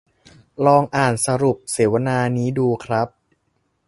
[0.65, 3.07] ลองอ่านสรุปเสวนานี้ดูครับ